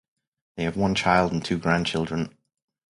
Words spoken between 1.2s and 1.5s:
and